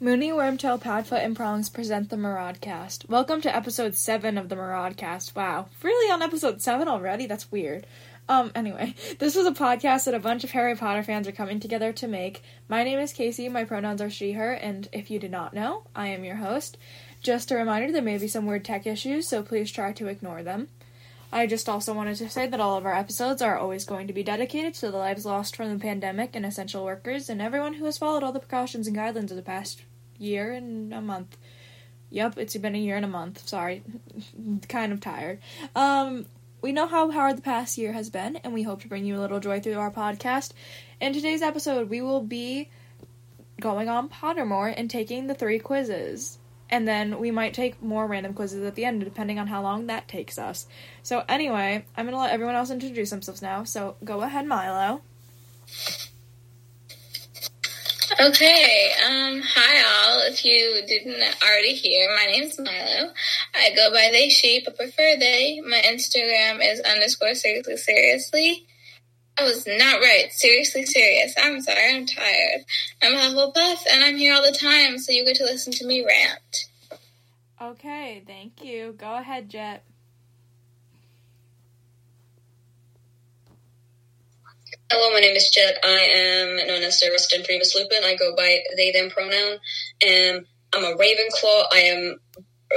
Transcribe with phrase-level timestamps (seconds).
[0.00, 3.08] Moony, Wormtail, Padfoot, and Prongs present the Maraudcast.
[3.08, 5.34] Welcome to episode 7 of the Maraudcast.
[5.34, 7.26] Wow, really on episode 7 already?
[7.26, 7.84] That's weird.
[8.28, 11.58] Um, anyway, this is a podcast that a bunch of Harry Potter fans are coming
[11.58, 12.44] together to make.
[12.68, 15.82] My name is Casey, my pronouns are she, her, and if you did not know,
[15.96, 16.78] I am your host.
[17.20, 20.44] Just a reminder, there may be some weird tech issues, so please try to ignore
[20.44, 20.68] them.
[21.32, 24.14] I just also wanted to say that all of our episodes are always going to
[24.14, 27.84] be dedicated to the lives lost from the pandemic and essential workers and everyone who
[27.84, 29.82] has followed all the precautions and guidelines of the past
[30.18, 31.36] year and a month.
[32.10, 33.46] Yep, it's been a year and a month.
[33.46, 33.82] Sorry.
[34.68, 35.40] kind of tired.
[35.74, 36.26] Um
[36.60, 39.16] we know how hard the past year has been and we hope to bring you
[39.16, 40.52] a little joy through our podcast.
[41.00, 42.68] In today's episode, we will be
[43.60, 46.38] going on Pottermore and taking the three quizzes.
[46.70, 49.86] And then we might take more random quizzes at the end, depending on how long
[49.86, 50.66] that takes us.
[51.02, 53.64] So, anyway, I'm going to let everyone else introduce themselves now.
[53.64, 55.00] So, go ahead, Milo.
[58.20, 60.22] Okay, um, hi all.
[60.26, 63.12] If you didn't already hear, my name is Milo.
[63.54, 65.60] I go by they, she, but prefer they.
[65.60, 68.66] My Instagram is underscore seriously seriously.
[69.38, 70.32] I was not right.
[70.32, 71.32] Seriously serious.
[71.38, 72.64] I'm sorry, I'm tired.
[73.00, 76.04] I'm Hufflepuff, and I'm here all the time, so you get to listen to me
[76.04, 77.00] rant.
[77.62, 78.96] Okay, thank you.
[78.98, 79.84] Go ahead, Jet.
[84.90, 85.76] Hello, my name is Jet.
[85.84, 88.04] I am known as resident Remus Lupin.
[88.04, 89.58] I go by they, them pronoun.
[90.02, 91.64] And I'm a Ravenclaw.
[91.70, 92.16] I am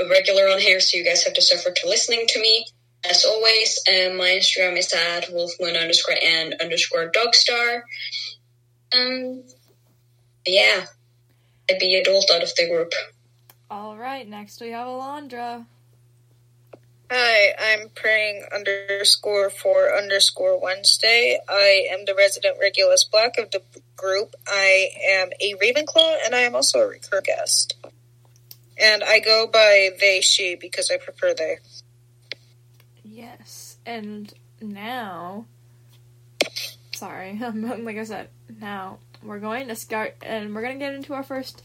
[0.10, 2.66] regular on here, so you guys have to suffer to listening to me.
[3.10, 7.84] As always, and my Instagram is at wolfmoon underscore and underscore dogstar.
[8.94, 9.44] Um,
[10.46, 10.88] yeah,
[11.70, 12.92] I'd be adult out of the group.
[13.70, 15.66] All right, next we have Alondra.
[17.14, 21.38] Hi, I'm praying underscore for underscore Wednesday.
[21.50, 23.62] I am the resident Regulus Black of the
[23.98, 24.34] group.
[24.48, 27.76] I am a Ravenclaw and I am also a recur guest.
[28.78, 31.58] And I go by they, she because I prefer they.
[33.04, 35.48] Yes, and now,
[36.94, 38.30] sorry, like I said,
[38.62, 41.62] now we're going to start, and we're going to get into our first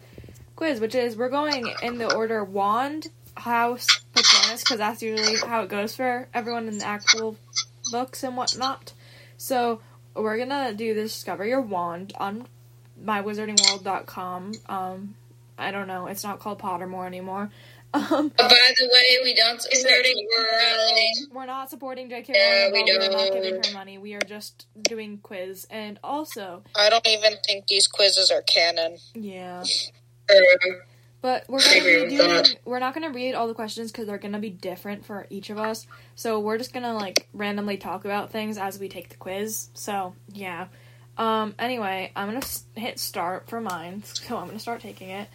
[0.56, 3.06] quiz, which is we're going in the order wand,
[3.36, 7.36] house, patronus, because that's usually how it goes for everyone in the actual
[7.92, 8.92] books and whatnot.
[9.36, 9.80] So
[10.14, 12.46] we're gonna do the discover your wand on
[13.04, 14.52] mywizardingworld.com.
[14.68, 15.14] Um,
[15.58, 17.50] I don't know, it's not called Pottermore anymore.
[17.94, 21.14] Um, By the way, we don't support Rowling.
[21.32, 22.32] we're not supporting J.K.
[22.36, 22.72] Yeah, Rowling.
[22.84, 22.98] we all.
[22.98, 23.96] We're not giving her money.
[23.96, 28.98] We are just doing quiz, and also, I don't even think these quizzes are canon.
[29.14, 29.60] yeah.
[29.60, 30.80] Um,
[31.22, 32.18] But we're gonna be doing.
[32.18, 32.56] that.
[32.64, 35.58] We're not gonna read all the questions because they're gonna be different for each of
[35.58, 35.86] us.
[36.14, 39.68] So we're just gonna like randomly talk about things as we take the quiz.
[39.74, 40.66] So yeah.
[41.18, 41.54] Um.
[41.58, 44.02] Anyway, I'm gonna hit start for mine.
[44.04, 45.28] So I'm gonna start taking it.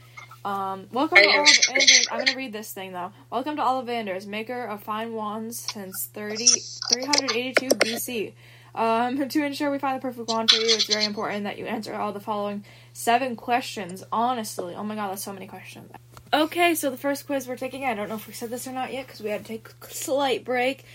[0.46, 0.88] Um.
[0.92, 2.08] Welcome to Are Ollivanders.
[2.12, 3.12] I'm gonna read this thing though.
[3.32, 6.46] Welcome to Ollivanders, maker of fine wands since 30,
[6.94, 8.34] 382 BC.
[8.74, 11.66] Um, to ensure we find the perfect wand for you, it's very important that you
[11.66, 14.76] answer all the following seven questions honestly.
[14.76, 15.92] Oh my god, that's so many questions.
[16.34, 18.72] Okay, so the first quiz we're taking, I don't know if we said this or
[18.72, 20.86] not yet because we had to take a slight break,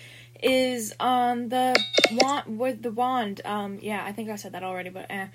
[0.42, 1.76] is on the
[2.12, 3.41] wand with the wand.
[3.44, 5.26] Um, yeah, I think I said that already, but eh.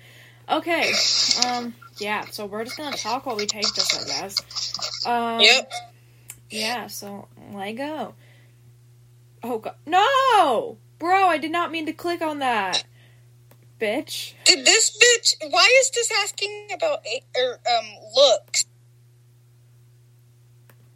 [0.50, 0.92] Okay,
[1.46, 5.06] um, yeah, so we're just gonna talk while we take this, I guess.
[5.06, 5.72] Um, Yep.
[6.50, 8.14] Yeah, so let go.
[9.44, 11.26] Oh god, no, bro!
[11.26, 12.84] I did not mean to click on that,
[13.80, 14.34] bitch.
[14.44, 15.50] Did this bitch?
[15.50, 17.04] Why is this asking about
[17.36, 18.64] er, um looks?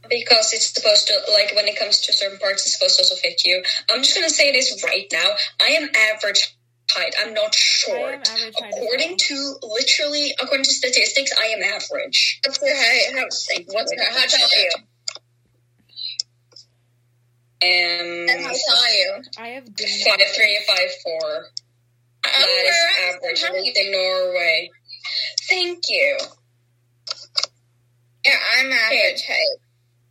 [0.09, 3.17] because it's supposed to, like, when it comes to certain parts, it's supposed to also
[3.17, 3.61] fit you.
[3.91, 5.31] I'm just gonna say this right now.
[5.61, 6.57] I am average
[6.93, 7.13] height.
[7.21, 7.99] I'm not short.
[7.99, 12.41] average height as According to literally, according to statistics, I am average.
[12.47, 13.19] What's your height?
[13.19, 14.71] How, Thank what's your, how tall are you?
[17.63, 19.23] Um, And how tall are you?
[19.39, 19.91] I have Dana.
[20.05, 21.47] five three, five four.
[22.23, 22.77] That is
[23.15, 23.77] average height.
[23.77, 24.71] in Norway.
[25.49, 26.19] Thank you.
[28.25, 29.59] Yeah, I'm average height.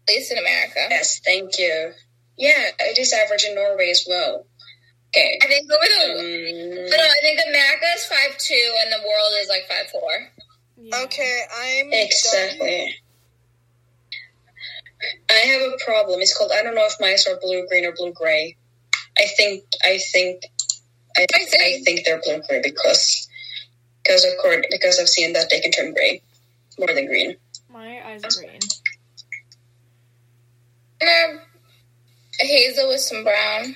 [0.07, 0.87] At least in America.
[0.89, 1.91] Yes, thank you.
[2.37, 4.45] Yeah, it is average in Norway as well.
[5.09, 5.39] Okay.
[5.41, 9.07] I think over the Um, but no, I think America is five two and the
[9.07, 10.11] world is like five four.
[10.77, 11.03] Yeah.
[11.03, 12.95] Okay, I'm exactly.
[15.29, 16.21] I have a problem.
[16.21, 18.57] It's called I don't know if mice are blue green or blue gray.
[19.17, 20.43] I think I think
[21.17, 23.27] I, I think they're blue gray because
[24.03, 26.21] because of course because I've seen that they can turn gray
[26.77, 27.35] more than green.
[27.71, 28.59] My eyes are green.
[31.01, 31.39] And
[32.41, 33.75] a hazel with some brown.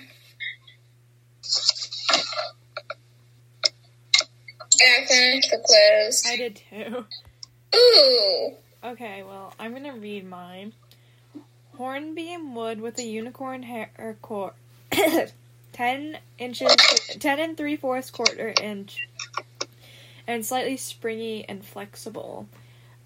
[4.82, 6.24] I finished the quiz.
[6.26, 7.06] I did too.
[7.76, 10.74] Ooh, Okay, well, I'm gonna read mine.
[11.80, 14.54] Hornbeam wood with a unicorn hair core.
[15.72, 16.76] 10 inches,
[17.20, 19.08] 10 and 3 fourths quarter inch,
[20.28, 22.50] and slightly springy and flexible.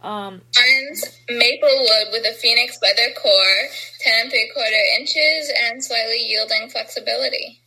[0.02, 3.70] Um, Mine's maple wood with a phoenix feather core,
[4.02, 7.62] 10 and 3 quarter inches, and slightly yielding flexibility.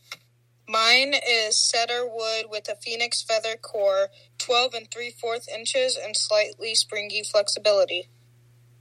[0.67, 6.17] Mine is cedar wood with a phoenix feather core, 12 and 3 fourths inches, and
[6.17, 8.09] slightly springy flexibility.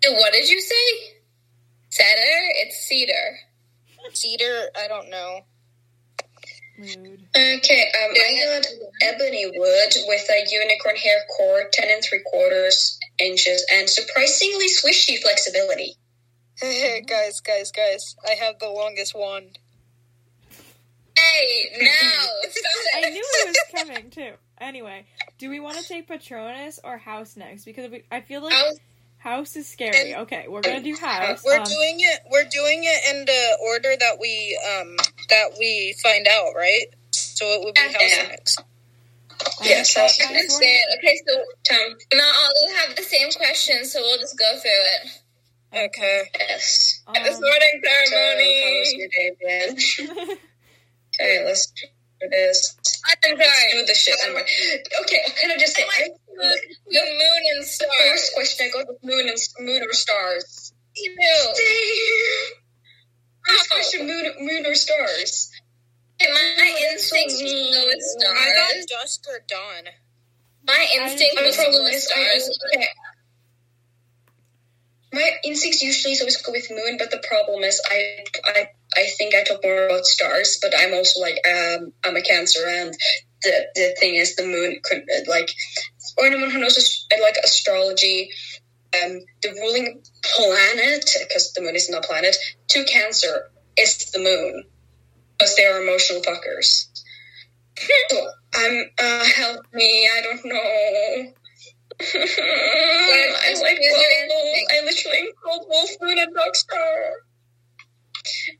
[0.04, 1.15] What did you say?
[1.96, 2.42] Cedar?
[2.56, 3.38] It's cedar.
[4.12, 5.40] Cedar, I don't know.
[6.78, 7.20] mood.
[7.34, 8.66] Okay, um, I got
[9.02, 15.20] ebony wood with a unicorn hair core, ten and three quarters inches, and surprisingly swishy
[15.22, 15.94] flexibility.
[17.06, 19.58] guys, guys, guys, I have the longest wand.
[21.16, 21.86] Hey, no!
[22.94, 24.32] I knew it was coming too.
[24.60, 25.06] Anyway,
[25.38, 27.64] do we want to take Patronus or House next?
[27.64, 28.80] Because we, I feel like I was-
[29.26, 30.12] House is scary.
[30.12, 31.42] And- Okay, we're gonna do House.
[31.42, 32.20] We're Um, doing it.
[32.30, 34.96] We're doing it in the order that we um
[35.30, 36.86] that we find out, right?
[37.10, 37.92] So it would be Yeah.
[37.92, 38.58] house next.
[39.62, 40.62] Yes, guess House that's That's fine.
[40.62, 40.98] it.
[40.98, 45.02] Okay, so Tom, not all have the same questions, so we'll just go through it.
[45.86, 46.30] Okay.
[46.38, 47.00] yes.
[47.08, 48.96] Um, the sorting So, how was ceremony.
[48.96, 50.38] your day, Ben?
[51.20, 52.76] okay, let's do this.
[53.04, 54.88] I'm Let's do the shit.
[55.00, 55.84] Okay, can I just say,
[56.40, 56.56] I,
[56.92, 57.90] Moon, moon and the stars.
[58.10, 60.72] first question I got was moon and moon or stars.
[60.96, 61.54] Ew.
[63.46, 65.50] First question, moon, moon or stars?
[66.20, 68.86] My instinct was to go I got stars.
[68.86, 69.92] dusk or dawn.
[70.66, 72.58] My instinct was My to go problem with stars.
[72.74, 72.86] okay.
[75.12, 79.04] My instincts usually is always go with moon, but the problem is I I I
[79.16, 82.92] think I talk more about stars, but I'm also like um I'm a Cancer, and
[83.42, 85.50] the the thing is the moon could like
[86.16, 88.30] or anyone who knows like astrology,
[88.94, 92.36] um the ruling planet because the moon is not a planet
[92.68, 94.64] to Cancer is the moon
[95.38, 96.86] because they are emotional fuckers.
[98.54, 101.32] I'm uh help me I don't know.
[102.02, 103.78] I like.
[104.70, 107.12] I literally am called Wolf Moon and Dog Star.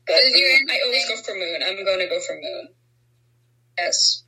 [0.07, 1.61] But I always go for Moon.
[1.65, 2.69] I'm going to go for Moon.
[3.77, 4.23] Yes.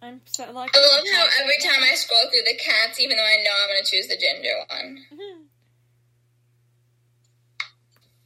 [0.00, 0.70] I'm so, like.
[0.76, 3.50] Oh, I love how every time I scroll through the cats, even though I know
[3.62, 5.04] I'm going to choose the ginger one.
[5.12, 5.42] Mm-hmm.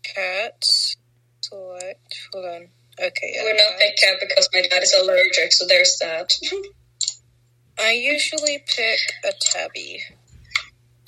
[0.02, 0.96] Cats.
[1.40, 2.14] Select.
[2.32, 2.68] Hold on.
[3.00, 3.32] Okay.
[3.32, 3.42] I Yeah.
[3.44, 6.34] would not pick cat because my dad is allergic, so there's that.
[7.78, 10.02] I usually pick a tabby.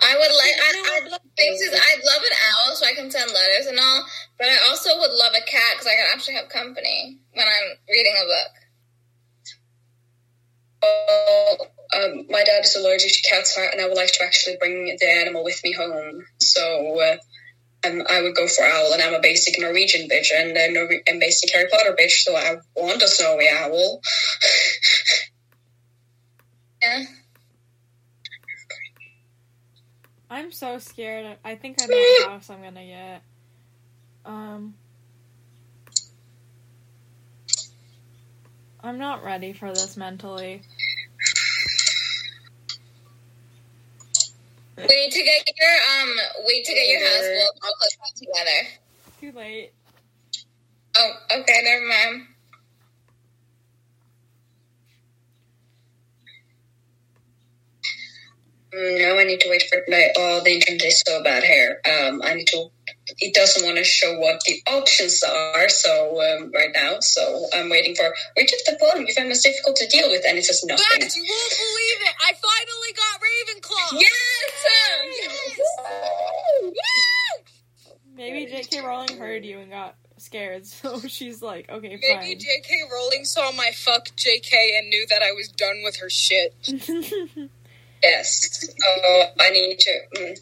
[0.00, 0.56] I would like.
[0.56, 1.20] You know I, what?
[1.20, 4.04] I, things is, I'd love an owl so I can send letters and all,
[4.38, 7.78] but I also would love a cat because I can actually have company when I'm
[7.88, 8.63] reading a book.
[10.84, 11.56] Oh,
[11.96, 15.06] um, my dad is allergic to cats, and I would like to actually bring the
[15.06, 16.24] animal with me home.
[16.40, 17.16] So uh,
[17.86, 21.00] um, I would go for owl, and I'm a basic Norwegian bitch and a Nor-
[21.06, 24.00] and basic Harry Potter bitch, so I want a snowy owl.
[26.82, 27.04] Yeah.
[30.28, 31.38] I'm so scared.
[31.44, 33.22] I think I know what house I'm gonna get.
[34.26, 34.74] Um.
[38.84, 40.60] I'm not ready for this mentally.
[44.76, 46.10] Wait to get your um.
[46.44, 47.22] Wait to get your house.
[47.22, 48.68] We'll all put that together.
[49.20, 49.72] Too late.
[50.98, 51.60] Oh, okay.
[51.64, 52.26] Never mind.
[58.74, 60.08] Mm, Now I need to wait for my.
[60.18, 61.80] Oh, the internet is so bad here.
[61.86, 62.68] Um, I need to.
[63.18, 65.68] It doesn't want to show what the options are.
[65.68, 68.12] So um, right now, so I'm waiting for.
[68.36, 69.06] Reach at the bottom.
[69.06, 70.84] You find this difficult to deal with, and it says nothing.
[70.98, 72.14] Guys, you won't believe it!
[72.20, 74.00] I finally got Ravenclaw.
[74.00, 74.64] Yes.
[76.64, 76.72] um,
[78.16, 78.80] Maybe J.K.
[78.80, 82.38] Rowling heard you and got scared, so she's like, okay, Maybe fine.
[82.38, 82.82] J.K.
[82.92, 84.76] Rowling saw my fuck J.K.
[84.78, 86.54] and knew that I was done with her shit.
[88.04, 88.68] Yes.
[88.86, 90.00] Oh, I need to.
[90.16, 90.38] Mm.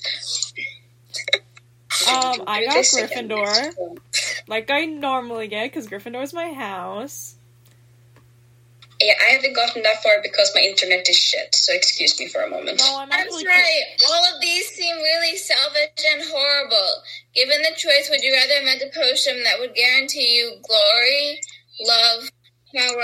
[2.08, 3.98] Um, I got Gryffindor,
[4.48, 7.36] like I normally get, because Gryffindor's my house.
[9.00, 11.54] Yeah, I haven't gotten that far because my internet is shit.
[11.54, 12.78] So excuse me for a moment.
[12.78, 13.44] No, I'm I'm actually.
[13.44, 13.82] sorry.
[14.08, 17.02] All of these seem really selfish and horrible.
[17.34, 21.40] Given the choice, would you rather invent a potion that would guarantee you glory,
[21.80, 22.30] love,
[22.74, 22.94] power,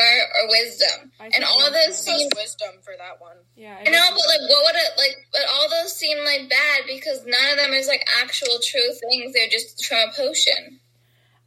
[0.43, 1.13] or wisdom?
[1.21, 1.91] I And all of wisdom.
[1.91, 3.37] those seem wisdom for that one.
[3.57, 5.17] Yeah, I know, but like, what would it like?
[5.33, 9.33] But all those seem like bad because none of them is like actual true things.
[9.35, 10.81] They're just from a potion.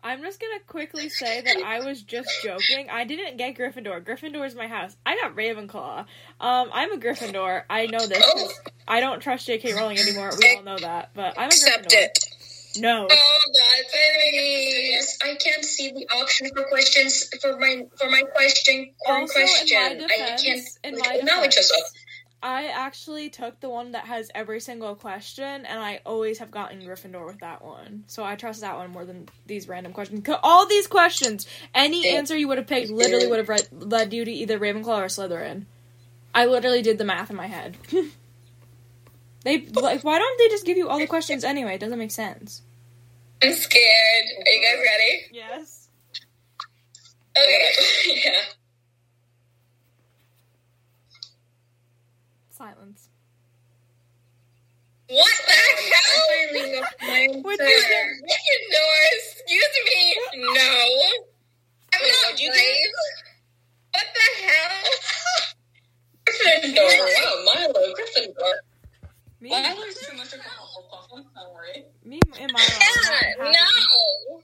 [0.03, 2.89] I'm just gonna quickly say that I was just joking.
[2.89, 4.03] I didn't get Gryffindor.
[4.03, 4.95] Gryffindor is my house.
[5.05, 5.99] I got Ravenclaw.
[6.39, 7.63] Um, I'm a Gryffindor.
[7.69, 8.25] I know this.
[8.25, 9.73] 'cause I don't trust J.K.
[9.73, 10.31] Rowling anymore.
[10.41, 11.11] We all know that.
[11.13, 11.93] But I'm a Accept Gryffindor.
[11.93, 12.19] it.
[12.77, 13.07] No.
[13.09, 13.85] Oh god.
[14.33, 19.39] Yes, I can't see the option for questions for my for my question or Also,
[19.39, 20.07] in my question.
[20.09, 20.67] I can't.
[20.83, 21.93] in like, my now it just defense-
[22.43, 26.81] I actually took the one that has every single question, and I always have gotten
[26.81, 28.03] Gryffindor with that one.
[28.07, 30.27] So I trust that one more than these random questions.
[30.41, 34.31] All these questions, any answer you would have picked literally would have led you to
[34.31, 35.65] either Ravenclaw or Slytherin.
[36.33, 37.77] I literally did the math in my head.
[39.43, 41.75] they like, why don't they just give you all the questions anyway?
[41.75, 42.61] It doesn't make sense.
[43.43, 44.25] I'm scared.
[44.37, 45.25] Are you guys ready?
[45.31, 45.87] Yes.
[47.37, 47.69] Okay.
[48.25, 48.31] yeah.
[52.49, 53.09] Silence.
[55.09, 56.27] What the hell?
[56.29, 57.65] Finally got my What answer.
[57.65, 60.15] did Gryffindor, excuse me.
[60.35, 60.51] No.
[61.93, 62.91] I'm Wait, not what'd you brave.
[63.91, 64.75] What the hell?
[66.25, 66.95] Gryffindor.
[67.25, 68.53] Wow, Milo, Gryffindor.
[69.41, 71.17] Me, Milo's too much of a Hufflepuff.
[71.17, 71.83] I'm sorry.
[72.05, 74.41] me and my Yeah, no.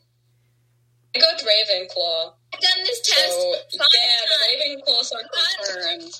[1.15, 2.33] I got Ravenclaw.
[2.53, 4.29] I've done this test So five yeah, times.
[4.29, 4.37] the
[4.91, 6.13] Ravenclaws are confirmed.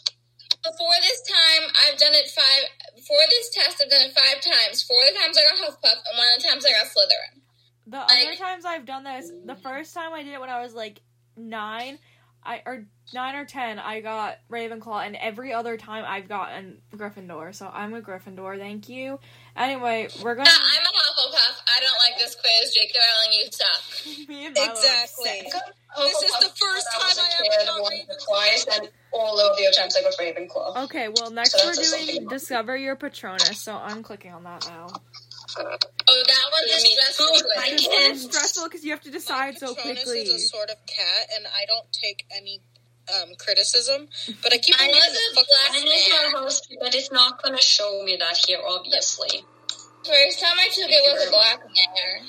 [0.63, 2.63] Before this time, I've done it five.
[2.96, 4.81] Before this test, I've done it five times.
[4.84, 7.41] Four of the times I got Hufflepuff, and one of the times I got Slytherin.
[7.88, 10.62] The other Like- times I've done this, the first time I did it when I
[10.62, 11.00] was like
[11.36, 12.00] nine,
[12.44, 17.54] I or nine or ten, I got Ravenclaw, and every other time I've gotten Gryffindor.
[17.54, 18.58] So I'm a Gryffindor.
[18.58, 19.20] Thank you.
[19.56, 20.50] Anyway, we're gonna.
[20.50, 21.62] Uh, I'm a Hufflepuff.
[21.68, 22.74] I don't like this quiz.
[22.74, 22.94] J.K.
[22.98, 24.28] Rowling, you suck.
[24.30, 25.52] me and Milo Exactly.
[25.98, 28.26] This is the first time a I kid, ever got Ravenclaw.
[28.26, 30.84] Twice, and all of the other times I got Ravenclaw.
[30.86, 31.74] Okay, well next So we're
[32.08, 33.60] doing discover your Patronus.
[33.60, 34.88] So I'm clicking on that now.
[35.60, 37.44] Oh, that one's a Me stressful too.
[37.44, 37.58] quiz.
[37.58, 40.22] I This can't- one is stressful because you have to decide so Patronus quickly.
[40.22, 42.62] is a sort of cat, and I don't take any
[43.16, 44.08] um, criticism.
[44.44, 46.76] But I keep Mine on was getting a the fucking black Mine is my host,
[46.80, 49.44] but it's not gonna show me that here, obviously.
[50.06, 52.22] First time I took it was a black mare.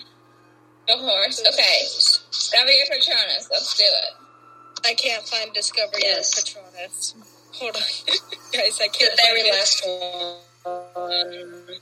[0.90, 1.40] A horse.
[1.47, 1.82] Okay.
[1.85, 3.49] Discover your Patronus.
[3.50, 4.87] Let's do it.
[4.87, 6.35] I can't find Discovery Yes.
[6.40, 7.14] Patronus.
[7.54, 7.82] Hold on,
[8.52, 8.80] guys.
[8.80, 9.58] I can't very find it.
[9.58, 10.37] last one.
[10.68, 10.92] Um,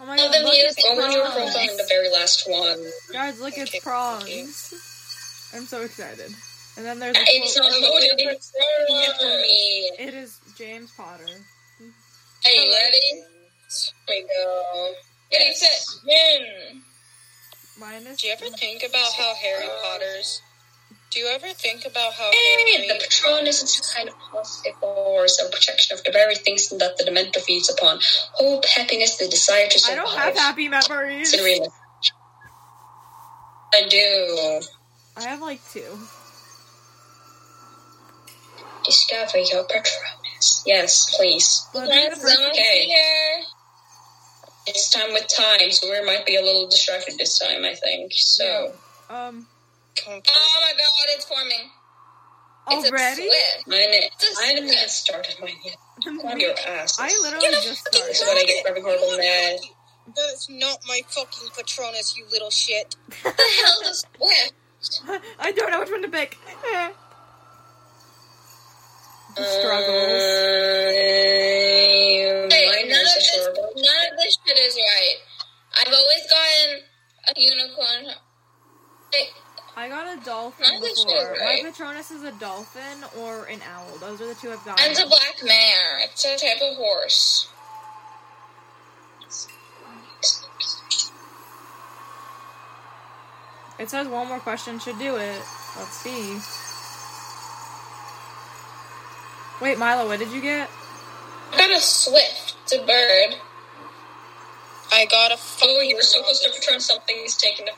[0.01, 2.79] oh my god, look, it's on your profile, the very last one.
[3.13, 5.51] Guys, look, it's prongs.
[5.55, 6.31] I'm so excited.
[6.77, 8.39] And then there's a It's not loaded
[9.19, 9.91] for me.
[9.99, 11.25] It is James Potter.
[11.25, 13.01] Are you ready?
[13.11, 13.25] Here
[14.09, 14.93] we go.
[15.33, 15.61] Ready, Yes.
[15.61, 16.83] set, win.
[17.81, 18.21] Mine is.
[18.21, 20.41] Do you ever think about how Harry Potter's?
[21.11, 25.39] Do you ever think about how Hey, the Patronus is a kind of positive force
[25.39, 27.99] and protection of the very things that the Dementor feeds upon.
[28.35, 29.99] Hope, happiness, the desire to survive.
[29.99, 31.35] I don't have happy memories.
[33.75, 34.61] I do.
[35.17, 35.99] I have like two.
[38.85, 40.63] Discover your Patronus.
[40.67, 41.67] Yes, please.
[41.73, 42.85] But then Let's Okay.
[42.87, 43.43] here.
[44.67, 48.13] It's time with time, so we might be a little distracted this time, I think.
[48.15, 48.75] So,
[49.09, 49.47] um,
[50.09, 51.71] Oh my god, it's forming.
[52.69, 53.23] It's already?
[53.29, 53.69] a swift.
[53.69, 55.77] mine, Just- I haven't even started mine yet.
[56.25, 56.99] On your ass.
[56.99, 58.11] I literally just This started.
[58.11, 59.59] is what I get for having horrible mad.
[60.15, 62.97] That's not my fucking Patronus, you little shit.
[63.23, 64.55] The hell is swift?
[65.39, 66.37] I don't know which one to pick.
[69.37, 70.23] The Uh, struggles.
[72.43, 75.17] Um, Hey, none of this, none of this shit is right.
[75.79, 76.83] I've always gotten
[77.29, 78.15] a unicorn.
[79.13, 79.29] Hey,
[79.79, 81.35] I got a dolphin None of this shit before.
[81.35, 81.71] is My.
[81.71, 83.99] Patronus is a dolphin or an owl.
[84.01, 84.79] Those are the two I've got.
[84.79, 86.01] mine's a black mare.
[86.05, 87.49] It's a type of horse.
[93.79, 95.43] It says one more question should do it.
[95.77, 96.39] Let's see.
[99.61, 100.71] Wait, Milo, what did you get?
[101.53, 102.57] I got a swift.
[102.65, 103.37] It's a bird.
[104.93, 107.17] I got a Oh, you were so close to return something.
[107.17, 107.75] He's taking it.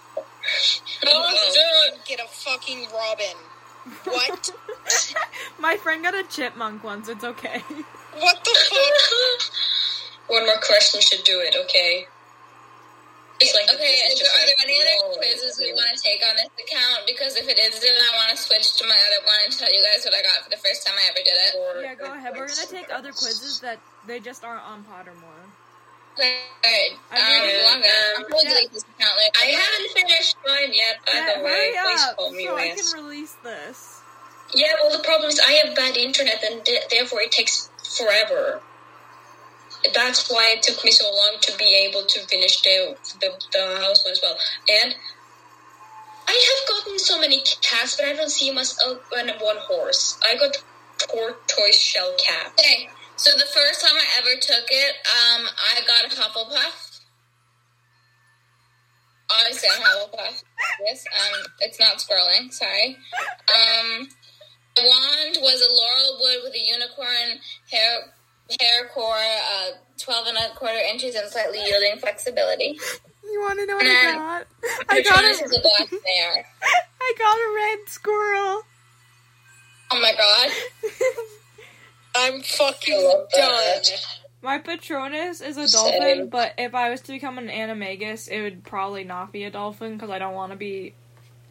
[1.06, 1.90] Oh.
[2.06, 3.36] Get a fucking robin.
[4.04, 4.50] What?
[5.58, 7.08] My friend got a chipmunk once.
[7.08, 7.60] It's okay.
[8.18, 9.52] what the fuck?
[10.28, 12.06] One more question should do it, okay?
[13.40, 16.34] It's like okay, is there, are there any other quizzes we want to take on
[16.34, 17.06] this account?
[17.06, 19.70] Because if it is, then I want to switch to my other one and tell
[19.70, 21.52] you guys what I got for the first time I ever did it.
[21.86, 22.34] Yeah, go ahead.
[22.34, 23.78] We're gonna take other quizzes that
[24.10, 25.46] they just aren't on Pottermore.
[26.18, 28.48] Alright, um, I well, I'm gonna, I'm gonna Yeah.
[28.54, 29.32] delete this account later.
[29.38, 31.74] I haven't finished mine yet, by Yeah, the way.
[31.84, 34.00] Please up call me so I can release this.
[34.54, 38.60] Yeah, well, the problem is I have bad internet, and th- therefore it takes forever.
[39.94, 43.80] That's why it took me so long to be able to finish the the, the
[43.80, 44.36] house one as well.
[44.68, 44.96] And
[46.26, 50.18] I have gotten so many cats, but I don't see much of one one horse.
[50.24, 50.56] I got
[50.98, 52.52] tortoise shell cat.
[52.58, 57.00] Okay, so the first time I ever took it, um, I got a Hufflepuff.
[59.30, 60.42] Obviously, a Hufflepuff.
[60.86, 62.52] Yes, um, it's not scrolling.
[62.52, 62.96] Sorry.
[63.48, 64.08] Um,
[64.76, 68.14] the wand was a laurel wood with a unicorn hair
[68.60, 72.78] hair core, uh, twelve and a quarter inches, and slightly yielding flexibility.
[73.24, 74.46] You want to know what And I got?
[74.88, 76.46] I got a a, black bear.
[77.00, 78.62] I got a red squirrel.
[79.90, 80.50] Oh my god.
[82.18, 83.82] I'm fucking done.
[84.42, 85.92] My Patronus is a Same.
[86.00, 89.50] dolphin, but if I was to become an animagus, it would probably not be a
[89.50, 90.94] dolphin because I don't want to be.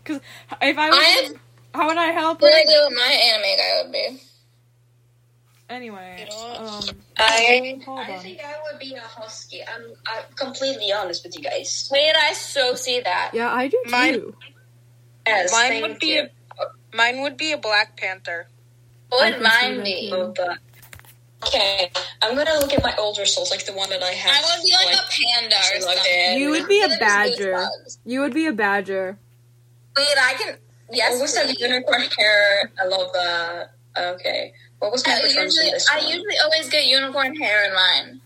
[0.04, 0.22] Because
[0.62, 1.36] if I was, I have
[1.74, 2.42] how would I help?
[2.42, 2.54] no her?
[2.54, 4.22] idea what my animagus would be.
[5.70, 6.84] Anyway, You know um,
[7.18, 8.20] I hold I on.
[8.22, 9.60] think I would be a husky.
[9.64, 11.90] I'm, I'm completely honest with you guys.
[11.92, 13.32] Wait, I so see that.
[13.34, 14.36] Yeah, I do Mine- too.
[15.28, 16.22] Yes, Mine thank would be you.
[16.22, 18.48] a mine would be a Black Panther.
[19.10, 20.10] What I would can see mine that be?
[20.10, 20.16] too.
[20.16, 20.58] Oh, but
[21.48, 24.44] okay, I'm gonna look at my older souls, like the one that I had.
[24.44, 26.40] I would be like, a panda or something.
[26.40, 27.68] You would be a badger.
[28.06, 29.18] You would be a badger.
[29.98, 30.58] Wait, I can.
[30.92, 32.72] Yes, What was that unicorn hair?
[32.82, 33.72] I love that.
[33.98, 36.08] Okay, what was my I preference usually, this I one?
[36.08, 38.22] usually always get unicorn hair in mine.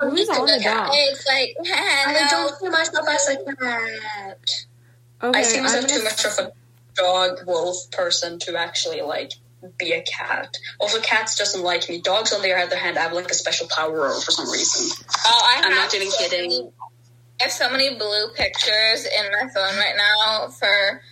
[0.00, 0.90] Who's on the dog?
[0.92, 4.66] It's like, I don't see myself as a cat.
[5.22, 6.52] Okay, I see I'm myself gonna too much of a
[6.94, 9.32] dog wolf person to actually like
[9.78, 10.54] be a cat.
[10.80, 12.00] Also, cats doesn't like me.
[12.00, 15.04] Dogs, on the other hand, have like a special power for some reason.
[15.26, 16.50] Oh, I I'm not even so kidding.
[16.50, 16.70] many-
[17.40, 21.02] I have so many blue pictures in my phone right now for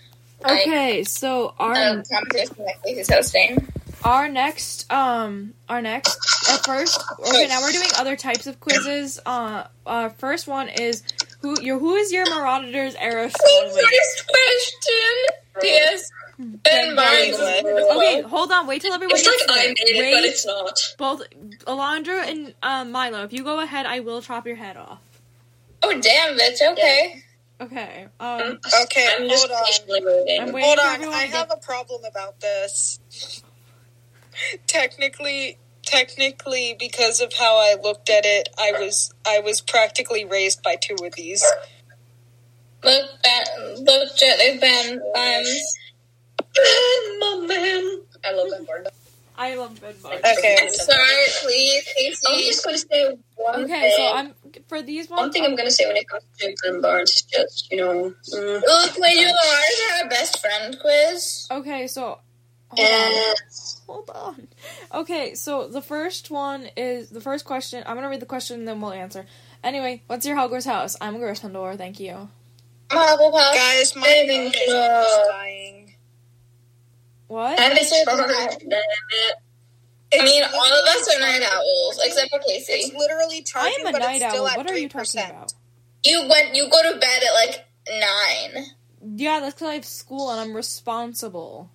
[0.43, 3.69] like, Okay, so our the competition that Casey's hosting.
[4.05, 6.17] our next um our next
[6.51, 9.19] our first okay now we're doing other types of quizzes.
[9.27, 11.03] Uh, uh first one is
[11.41, 13.83] who your who is your Marauders era slowly?
[13.83, 15.17] First question.
[15.65, 16.09] Yes.
[16.65, 17.39] Ben Barnes.
[17.39, 18.67] Okay, hold on.
[18.67, 19.69] Wait till everyone It's gets like I there.
[19.69, 20.95] made it, Wait, but it's not.
[20.99, 21.23] both
[21.67, 23.23] Alondra and um, Milo.
[23.25, 24.99] If you go ahead, I will chop your head off.
[25.83, 26.61] Oh damn, bitch.
[26.73, 27.23] Okay.
[27.61, 28.07] Okay.
[28.19, 28.59] Um.
[28.85, 30.41] Okay, I'm just hold on.
[30.41, 32.99] I'm Hold on, I to get- have a problem about this.
[34.67, 40.63] technically, technically, because of how I looked at it, I was I was practically raised
[40.63, 41.45] by two of these.
[42.85, 43.45] Look, Ben.
[43.85, 44.39] Look, Jet.
[44.39, 45.79] There's Ben Barnes.
[47.21, 48.01] my man.
[48.25, 48.89] I love Ben word.
[49.37, 50.21] I love Ben Barnes.
[50.39, 50.57] Okay.
[50.61, 52.21] I'm sorry, please, Casey.
[52.29, 53.93] I'm just going to say one Okay, thing.
[53.97, 54.35] so I'm
[54.69, 55.21] for these ones.
[55.21, 57.79] One thing I'm going to say when it comes to Ben Barnes is just, you
[57.79, 61.49] know, mm, Look, when you are our best friend quiz.
[61.51, 62.19] Okay, so
[62.69, 63.35] hold on.
[63.87, 64.49] Hold on.
[64.95, 67.83] Okay, so the first one is the first question.
[67.87, 69.25] I'm gonna read the question and then we'll answer.
[69.65, 70.97] Anyway, what's your Hogwarts house?
[71.01, 71.77] I'm a Gryffindor.
[71.79, 72.29] Thank you.
[72.91, 73.55] Hufflepuff.
[73.55, 74.53] Guys, my Ravenclaw.
[74.53, 75.82] phone is dying.
[77.33, 77.59] What?
[77.59, 78.21] And it's Damn
[80.21, 82.95] I mean, all of us are night owls except for It's Casey.
[82.95, 84.49] literally I charging, am a but night it's still owl.
[84.49, 85.15] at What are you 3%.
[85.15, 85.55] talking about?
[86.05, 86.55] You went.
[86.55, 88.65] You go to bed at like nine.
[89.17, 91.71] Yeah, that's because I have school and I'm responsible.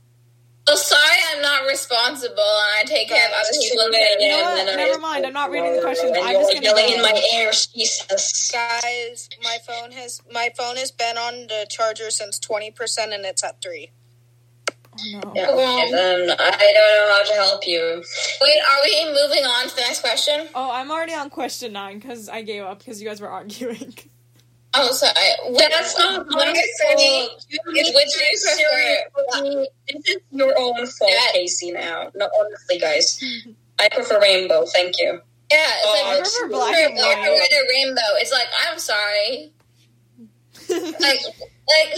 [0.68, 3.72] So sorry, I'm not responsible, and I take care of other people's
[4.20, 4.60] You know what?
[4.60, 6.12] And then I- Never mind, I'm not reading the questions.
[6.16, 8.52] I'm you're just gonna yelling in my ear, Jesus.
[8.52, 13.26] Guys, my phone has my phone has been on the charger since twenty percent, and
[13.26, 13.90] it's at three.
[15.00, 15.34] Oh, no.
[15.36, 18.04] Yeah, okay, I don't know how to help you.
[18.42, 20.48] Wait, are we moving on to the next question?
[20.56, 23.94] Oh, I'm already on question nine because I gave up because you guys were arguing.
[24.74, 25.14] Oh, sorry.
[25.48, 27.00] Which, That's not my which fault.
[27.50, 28.10] You Which need do to you prefer?
[28.10, 31.32] seriously- This is your own fault, Yeah.
[31.34, 31.72] Casey.
[31.72, 33.20] Now, no, honestly, guys,
[33.80, 34.66] I prefer rainbow.
[34.66, 35.22] Thank you.
[35.52, 37.40] Yeah, it's Oh, like I prefer black black and white.
[37.40, 38.02] red or rainbow.
[38.18, 39.54] It's like I'm sorry,
[41.00, 41.98] like like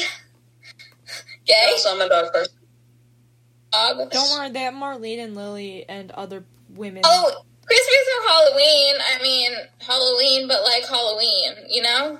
[1.45, 2.53] gay Also, I'm a dog person.
[3.71, 4.12] Dog.
[4.12, 7.01] Don't worry, they have Marlene and Lily and other women.
[7.05, 8.95] Oh, Christmas or Halloween?
[9.15, 12.19] I mean Halloween, but like Halloween, you know.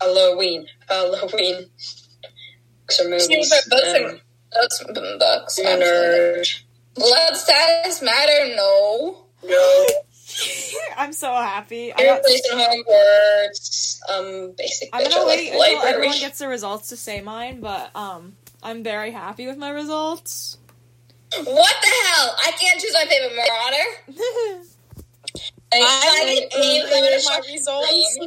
[0.00, 0.66] Halloween.
[0.88, 1.66] Halloween.
[2.86, 3.26] Books or movies.
[3.50, 4.20] Super books Um, and
[4.52, 5.58] books, mm, books.
[5.58, 6.62] I'm a nerd.
[6.94, 8.54] Blood status matter?
[8.56, 9.24] No.
[9.44, 9.86] No.
[10.98, 11.92] I'm so happy.
[11.92, 13.98] I Your got, place in Hogwarts.
[14.10, 15.94] Um, basic I'm gonna wait the until library.
[15.94, 20.58] everyone gets the results to say mine, but um, I'm very happy with my results.
[21.34, 21.44] What
[21.82, 22.36] the hell?
[22.44, 24.62] I can't choose my favorite marauder.
[25.72, 28.18] I, I I, I- my results.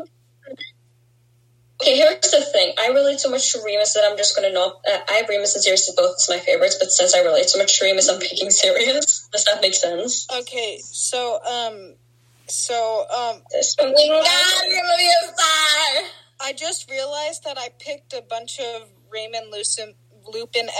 [1.81, 2.73] Okay, here's the thing.
[2.77, 4.81] I relate so much to Remus that I'm just gonna not.
[4.85, 7.57] Uh, I have Remus and Sirius both as my favorites, but since I relate so
[7.57, 9.29] much to Remus, I'm picking Sirius.
[9.31, 10.27] Does that make sense?
[10.39, 11.95] Okay, so um,
[12.47, 13.77] so um, This
[16.41, 19.93] I just realized that I picked a bunch of Raymond Lupin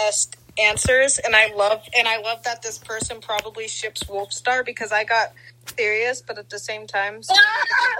[0.07, 4.91] esque answers, and I love and I love that this person probably ships Wolfstar because
[4.91, 5.33] I got
[5.77, 7.33] Sirius, but at the same time, so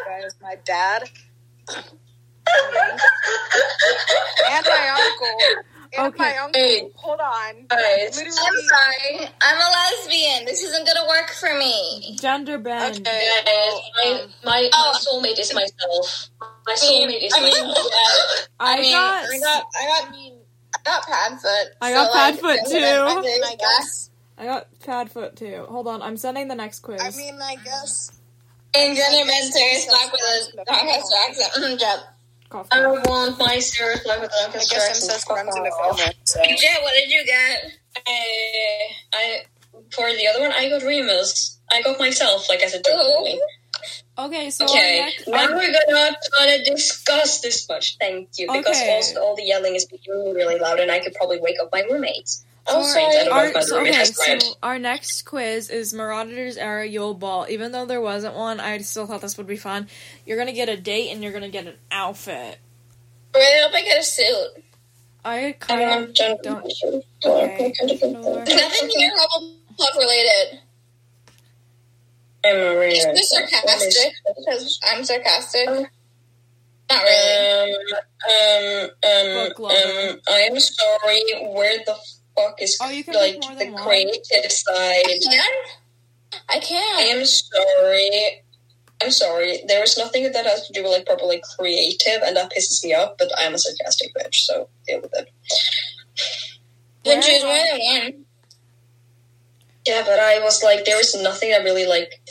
[0.08, 1.04] guy is my dad
[4.48, 5.66] and my uncle.
[5.98, 6.18] And Okay.
[6.20, 6.62] my uncle.
[6.62, 6.88] Hey.
[6.98, 7.66] Hold on.
[7.74, 8.16] Alright.
[8.16, 9.30] Literally- I'm sorry.
[9.42, 10.46] I'm a lesbian.
[10.46, 12.16] This isn't gonna work for me.
[12.20, 12.98] Gender bend.
[13.08, 13.28] Okay.
[13.44, 14.94] Guys, my, um, my, Oh.
[14.94, 16.30] my soulmate is myself.
[16.68, 17.88] My soulmate is I mean, myself.
[18.60, 19.24] I, I mean, got.
[19.26, 20.12] I got, I got,
[20.76, 21.66] I got Padfoot.
[21.82, 22.80] I got Padfoot, that's too.
[22.80, 24.10] what I'm I mean, I guess.
[24.38, 25.66] I got Padfoot too.
[25.70, 27.02] Hold on, I'm sending the next quiz.
[27.02, 28.12] I mean, I guess.
[28.76, 31.52] And gender bend Sirius Black with a Doncaster accent.
[31.64, 32.00] Mm, Jet.
[32.50, 33.06] Cough, I cough.
[33.08, 35.12] want my serious life with I Lancaster guess I'm accent.
[35.12, 36.10] says friends in the Fuck film.
[36.10, 36.14] off.
[36.26, 36.40] So.
[36.44, 37.64] Jet, what did you get?
[38.08, 39.42] I, I,
[39.92, 41.60] for the other one, I got Remus.
[41.72, 43.40] I got myself, like I said, Ooh.
[44.20, 47.96] Okay, so Okay, next, now we're gonna gonna discuss this much.
[48.00, 48.94] Thank you, because Okay.
[48.96, 51.82] also all the yelling is becoming really loud, and I could probably wake up my
[51.90, 52.44] roommates.
[52.68, 55.70] our- sorry, I don't know our- if my so, roommate okay, so our next quiz
[55.72, 57.48] is Marauders Era Yule Ball.
[57.50, 59.90] Even though there wasn't one, I still thought this would be fun.
[60.26, 62.60] You're gonna get a date and you're gonna get an outfit.
[63.34, 64.64] Really hope I get a suit.
[65.26, 66.44] I kind of don't.
[66.44, 66.66] don't.
[67.26, 67.74] Okay.
[67.84, 68.12] Okay.
[68.12, 70.60] Nothing here Hufflepuff related.
[72.45, 74.13] I'm a Is this sarcastic?
[74.25, 75.67] Because I'm sarcastic.
[76.89, 77.73] Not really.
[77.73, 77.80] Um,
[78.30, 81.21] um, um, um, I'm sorry.
[81.54, 81.95] Where the
[82.36, 83.84] fuck is Oh, you can like the than one?
[83.84, 85.06] creative side?
[85.06, 85.54] I can.
[86.49, 86.97] I can.
[86.97, 88.43] I am sorry.
[89.02, 89.60] I'm sorry.
[89.67, 92.93] There is nothing that has to do with like properly creative, and that pisses me
[92.93, 93.13] off.
[93.17, 95.30] But I am a sarcastic bitch, so deal with it.
[97.06, 98.25] You can Where choose more than one.
[99.88, 102.21] Yeah, but I was like, there was nothing that really like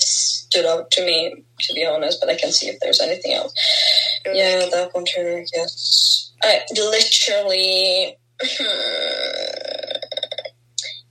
[0.48, 2.20] stood out to me, to be honest.
[2.20, 3.52] But I can see if there's anything else.
[4.26, 5.44] Yeah, that one too.
[5.54, 8.16] Yes, I literally.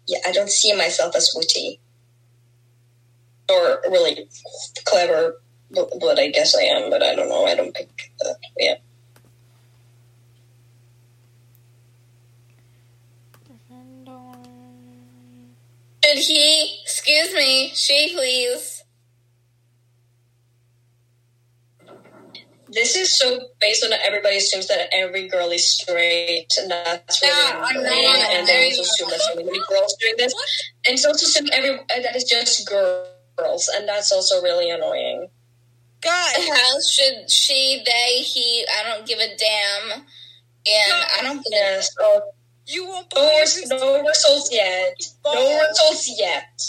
[0.07, 1.79] yeah, I don't see myself as witty
[3.49, 4.29] or really
[4.85, 6.89] clever, but, but I guess I am.
[6.89, 7.45] But I don't know.
[7.45, 8.37] I don't pick that.
[8.57, 8.75] Yeah.
[16.03, 18.76] Should he, excuse me, she please.
[22.69, 27.33] This is so based on everybody assumes that every girl is straight, and that's really
[27.33, 30.33] Yeah, I'm annoying, and they also assume that so many girls doing this,
[30.85, 35.29] and it's also assumed every uh, that it's just girls, and that's also really annoying.
[36.01, 40.03] God, How should she, they, he, I don't give a damn.
[40.67, 41.89] And I don't give a Yes.
[41.99, 42.21] Oh,
[42.65, 44.95] you won't no, believe res- who's no results yet.
[45.25, 46.61] No results yet.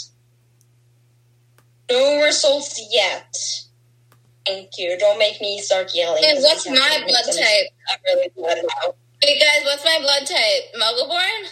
[1.91, 3.35] No results yet.
[4.49, 4.97] Thank you.
[4.97, 6.23] Don't make me start yelling.
[6.25, 7.67] And 'cause what's my blood type?
[7.89, 8.93] I'm really bad now.
[9.21, 10.73] Hey guys, what's my blood type?
[10.75, 11.49] Muggleborn?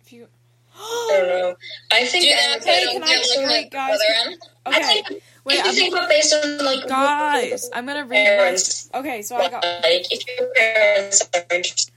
[0.00, 0.28] If you.
[0.74, 1.54] I don't know.
[1.92, 3.50] I think Do you I'm know a if I bit- don't can I- get look
[3.50, 4.36] like guys, Slytherin?
[4.64, 8.04] I Okay, think wait, if you I'm, think about based on like guys, I'm gonna
[8.06, 8.24] read.
[8.24, 9.62] My, parents, okay, so I got.
[9.82, 11.92] like if your parents are interested.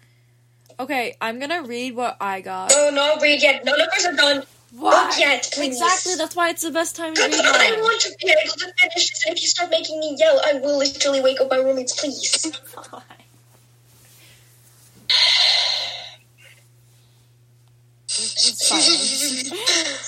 [0.80, 2.72] Okay, I'm gonna read what I got.
[2.72, 3.64] No, no, read yet.
[3.64, 4.46] None of us are done.
[4.78, 4.92] Why?
[4.92, 5.80] Not yet, please.
[5.80, 6.16] Exactly.
[6.16, 8.74] That's why it's the best time to read Because I want to be able to
[8.78, 11.58] finish this, and if you start making me yell, I will literally wake up my
[11.58, 12.46] roommates, please.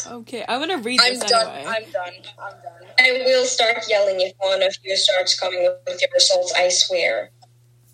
[0.07, 1.47] Okay, I'm gonna read I'm this done.
[1.47, 1.65] anyway.
[1.67, 2.13] I'm done.
[2.39, 2.89] I'm done.
[2.99, 7.31] I will start yelling if one of you starts coming with your results, I swear.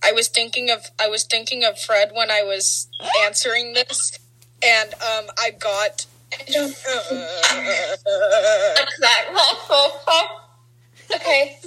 [0.04, 2.88] I was thinking of I was thinking of Fred when I was
[3.26, 4.20] answering this,
[4.64, 6.06] and um, I got.
[6.40, 6.76] I don't.
[11.12, 11.58] Uh, okay.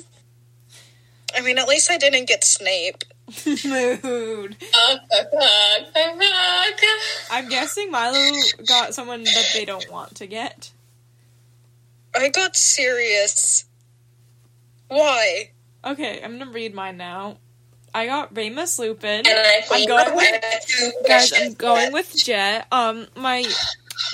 [1.36, 3.04] I mean, at least I didn't get Snape.
[3.64, 4.56] Mood.
[7.30, 8.32] I'm guessing Milo
[8.66, 10.72] got someone that they don't want to get.
[12.14, 13.66] I got Sirius.
[14.88, 15.50] Why?
[15.84, 17.38] Okay, I'm gonna read mine now.
[17.92, 19.26] I got Remus Lupin.
[19.26, 20.42] And I I'm going with
[21.06, 21.32] guys.
[21.32, 22.66] I'm going with Jet.
[22.70, 23.44] Um, my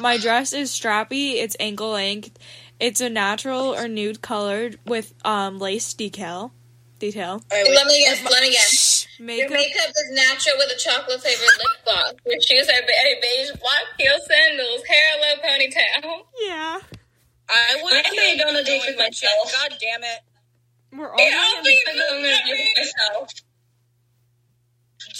[0.00, 1.35] my dress is strappy.
[1.35, 2.38] It's ankle length.
[2.81, 6.50] It's a natural or nude colored with um lace decal
[6.98, 7.42] detail.
[7.50, 9.07] I Let me guess, let me guess.
[9.18, 9.50] Your Makeup.
[9.52, 12.12] makeup is natural with a chocolate flavored lip gloss.
[12.26, 16.22] Your shoes are ba- beige black heel sandals, hair low ponytail.
[16.46, 16.78] Yeah,
[17.48, 19.52] I would I'm gonna go on a date with myself.
[19.52, 20.20] God damn it.
[20.92, 21.18] we're all.
[21.18, 23.28] Yeah, going I'll in- be- gonna do it myself.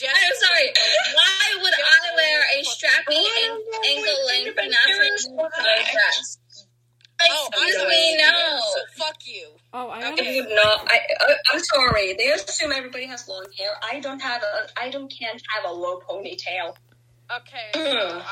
[0.03, 0.67] Jess, I'm sorry.
[1.15, 6.39] Why would I wear a strappy and ankle length natural colored dress?
[7.31, 7.89] Oh, I Excuse know.
[7.89, 8.61] me, no.
[8.75, 9.49] So fuck you.
[9.73, 10.87] Oh, I got I a would not.
[10.91, 12.15] I, I, I'm sorry.
[12.19, 13.71] They assume everybody has long hair.
[13.93, 14.69] I don't have a.
[14.81, 16.75] I don't can't have a low ponytail.
[17.35, 17.71] Okay.
[17.75, 18.23] So, uh,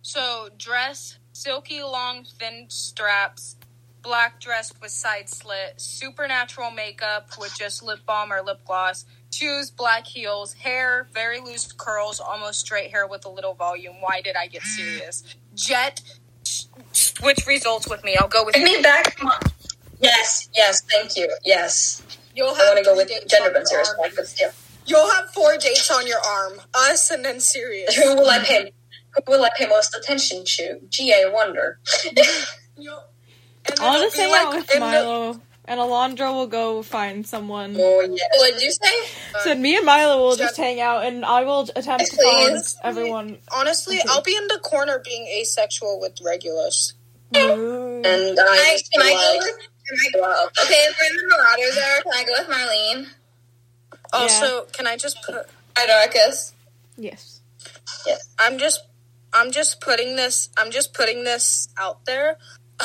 [0.00, 3.56] so dress, silky long thin straps,
[4.02, 9.70] black dress with side slit, supernatural makeup with just lip balm or lip gloss, shoes,
[9.70, 13.94] black heels, hair, very loose curls, almost straight hair with a little volume.
[14.00, 15.24] Why did I get Sirius?
[15.54, 16.00] Jet,
[16.42, 18.16] s- switch results with me.
[18.16, 19.18] I'll go with Bring me back.
[20.00, 21.30] Yes, yes, thank you.
[21.44, 22.02] Yes.
[22.34, 24.50] You'll I want to have go with gender on bent your Sirius arm.
[24.86, 26.60] You'll have four dates on your arm.
[26.74, 27.94] Us and then Sirius.
[27.96, 28.72] Who will I pay?
[29.14, 30.80] Who will I pay most attention to?
[30.90, 31.78] Gee, I wonder.
[32.76, 33.04] You'll-
[33.66, 36.46] and I'll it'll just be hang like out with in the- Milo, and Alondra will
[36.46, 37.76] go find someone.
[37.78, 38.28] oh yes.
[38.34, 39.40] Oh, what'd you say?
[39.42, 42.74] So me and Milo will just hang out, and I will attempt to Please.
[42.74, 43.38] find everyone.
[43.54, 46.92] Honestly, I'll be in the corner being asexual with Regulus.
[47.36, 47.96] Ooh.
[48.04, 50.48] And Can I, I can I go with, can I, wow.
[50.62, 53.06] okay, if we're in the Marauders there, can I go with Marlene?
[54.12, 55.34] Oh, also, can I just put?
[55.76, 56.52] Hi, Dorcas.
[56.96, 57.40] Yes.
[58.38, 58.84] I'm just,
[59.32, 60.48] I'm just putting this.
[60.56, 62.38] I'm just putting this out there.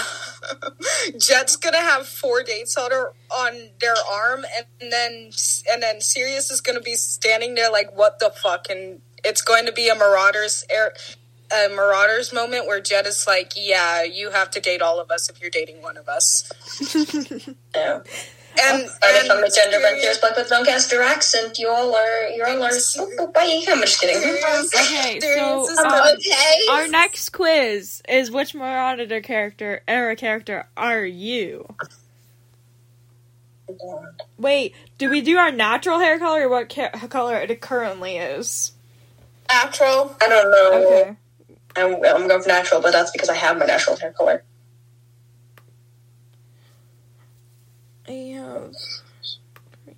[1.17, 4.45] Jet's gonna have four dates on her on their arm,
[4.81, 5.31] and then
[5.71, 9.65] and then Sirius is gonna be standing there like, "What the fuck?" And it's going
[9.65, 10.93] to be a Marauders air,
[11.51, 15.29] a Marauders moment where Jet is like, "Yeah, you have to date all of us
[15.29, 16.51] if you're dating one of us."
[18.57, 18.63] No.
[18.63, 21.57] And, Sorry from and the gender bent Sirius- serious but with Doncaster accent.
[21.59, 22.27] You all are.
[22.29, 22.71] You all are.
[22.97, 23.63] Oh, oh, bye.
[23.69, 24.17] I'm just kidding.
[24.17, 26.65] Okay, so um, Okay.
[26.69, 31.65] our next quiz is which Marauder character era character are you?
[34.37, 38.71] Wait, do we do our natural hair color or what ca- color it currently is?
[39.47, 40.15] Natural.
[40.21, 40.87] I don't know.
[40.87, 41.15] Okay.
[41.75, 44.43] I'm, I'm going for natural, but that's because I have my natural hair color.
[48.65, 49.93] Yeah.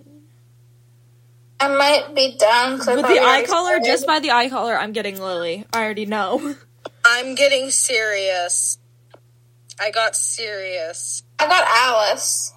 [1.59, 2.77] I might be down.
[2.79, 3.85] 'cause I With the eye already color, started.
[3.85, 5.65] just by the eye color, I'm getting Lily.
[5.73, 6.55] I already know.
[7.05, 8.77] I'm getting Sirius.
[9.79, 11.23] I got Sirius.
[11.39, 12.53] I got Alice.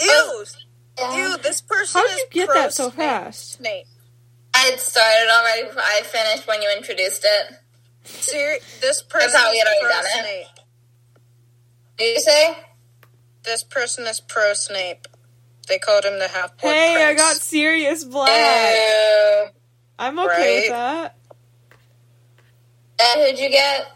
[0.00, 0.44] Ew, oh,
[0.98, 1.16] Yeah.
[1.30, 2.96] ew, this person How did you get pro that so Snape.
[2.96, 3.52] fast?
[3.52, 3.86] Snape.
[4.54, 5.68] I had started already.
[5.76, 7.54] I finished when you introduced it.
[8.04, 10.12] Seri- this person That's how we is had already done it.
[10.46, 10.46] Snape.
[11.98, 12.56] Did you say?
[13.48, 15.08] This person is pro Snape.
[15.68, 18.28] They called him the half blood Hey, I got Sirius Black.
[18.28, 19.46] Ew.
[19.98, 21.16] I'm okay with that.
[23.00, 23.86] And who'd you get?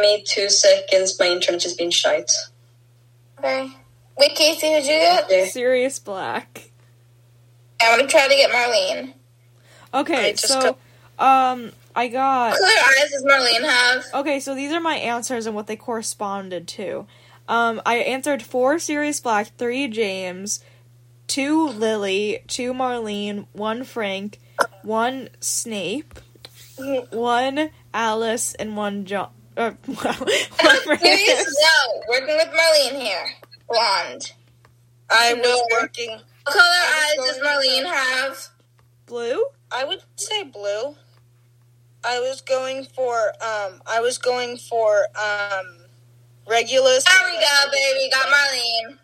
[0.00, 1.16] Me two seconds.
[1.20, 2.32] My internet has been shite.
[3.38, 3.70] Okay.
[4.18, 5.26] Wait, Casey, who'd you get?
[5.30, 5.44] Yeah.
[5.44, 6.72] Sirius Black.
[7.80, 9.14] I'm gonna try to get Marlene.
[9.94, 10.76] Okay, I just so
[11.20, 14.04] um I got What color eyes does Marlene have?
[14.22, 17.06] Okay, so these are my answers and what they corresponded to.
[17.52, 20.64] Um I answered 4 Sirius Black, 3 James,
[21.26, 24.38] 2 Lily, 2 Marlene, 1 Frank,
[24.82, 26.14] 1 Snape,
[26.78, 31.56] 1 Alice and 1 John uh, wow, one Sirius?
[31.60, 33.26] No, working with Marlene here.
[33.68, 34.32] Blonde.
[35.10, 35.66] I was No.
[35.78, 36.08] working.
[36.10, 38.48] What color I eyes was does Marlene have?
[39.04, 39.44] Blue?
[39.70, 40.96] I would say blue.
[42.02, 43.82] I was going for um.
[43.86, 45.81] I was going for um.
[46.48, 47.04] Regulus.
[47.04, 48.10] There we go, baby.
[48.10, 48.98] Got Marlene.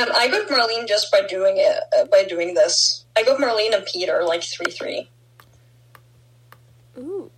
[0.00, 1.82] Um, I got Marlene just by doing it.
[1.96, 5.10] Uh, by doing this, I got Marlene and Peter like three three.
[6.98, 7.30] Ooh.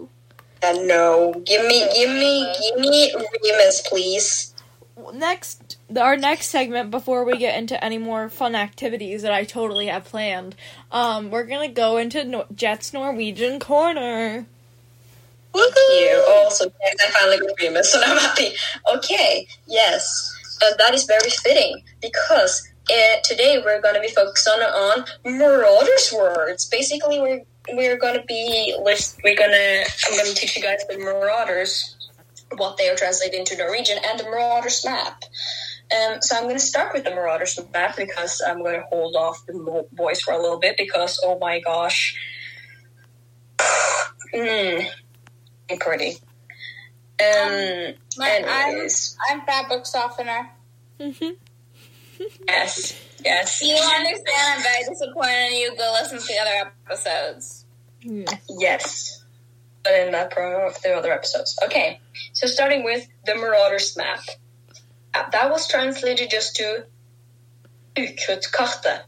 [0.63, 4.55] And no, give me, give me, give me Remus, please.
[5.13, 9.87] next our next segment before we get into any more fun activities that I totally
[9.87, 10.57] have planned,
[10.91, 14.47] um, we're gonna go into no- Jet's Norwegian corner.
[15.57, 16.25] Thank you.
[16.29, 18.53] Also, yes, I finally got Remus, so now I'm happy.
[18.95, 24.53] Okay, yes, uh, that is very fitting because uh, today we're going to be focusing
[24.53, 26.67] on Marauders words.
[26.67, 27.43] Basically, we're
[27.73, 29.19] we're going to be list.
[29.25, 29.85] We're gonna.
[30.09, 31.97] I'm going to teach you guys the Marauders,
[32.57, 35.23] what they are translated into Norwegian, and the Marauders map.
[35.95, 39.15] Um, so I'm going to start with the Marauders map because I'm going to hold
[39.15, 42.17] off the voice for a little bit because oh my gosh.
[44.35, 44.81] Hmm.
[45.81, 46.17] Pretty.
[47.19, 47.95] Um.
[48.19, 50.51] My, I'm, anyways, I'm fabric softener.
[51.01, 51.31] Mm-hmm.
[52.49, 54.27] yes, yes, You understand
[54.57, 55.77] I'm very disappointed in you.
[55.77, 57.65] Go listen to the other episodes.
[58.59, 59.25] yes.
[59.83, 61.59] But in that promo, of the other episodes.
[61.65, 62.01] Okay,
[62.33, 64.21] so starting with the Marauders map.
[65.15, 66.85] Uh, That was translated just to
[67.97, 69.03] Ukrutkartet.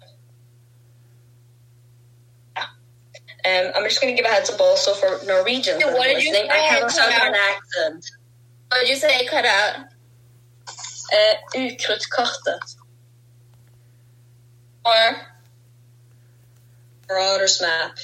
[3.49, 5.83] Um, I'm just going to give a heads up also for Norwegians.
[5.83, 6.51] What did you listening.
[6.51, 7.35] I have a southern out.
[7.35, 8.11] accent.
[8.69, 9.27] What did you say?
[9.27, 9.85] Cut out.
[11.13, 12.77] Uh, Ukrutkartet.
[14.85, 15.17] Or
[17.09, 17.99] Marauders map.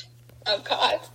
[0.46, 1.00] oh god.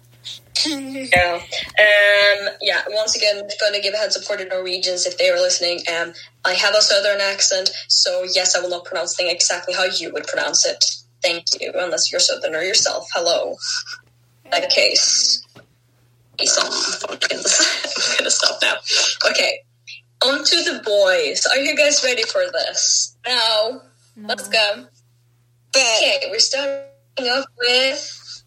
[0.66, 1.36] Yeah.
[1.36, 5.30] Um, yeah, once again, going to give a heads up for the Norwegians if they
[5.30, 5.80] are listening.
[5.88, 6.12] Um,
[6.44, 10.12] I have a southern accent, so yes, I will not pronounce things exactly how you
[10.12, 10.84] would pronounce it.
[11.24, 13.08] Thank you, unless you're southerner yourself.
[13.14, 13.56] Hello.
[14.52, 15.46] That case.
[16.44, 16.66] Some
[17.12, 17.18] I'm
[18.18, 18.76] gonna stop now.
[19.30, 19.60] Okay.
[20.24, 21.46] On to the boys.
[21.46, 23.18] Are you guys ready for this?
[23.28, 23.82] No.
[24.16, 24.28] No.
[24.28, 24.86] Let's go.
[25.76, 28.44] Okay, we're starting off with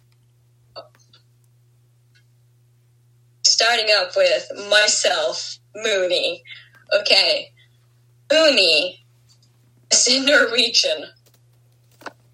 [3.43, 6.43] starting up with myself, Moony.
[7.01, 7.53] Okay,
[8.31, 9.05] Moony
[9.91, 11.05] is in Norwegian.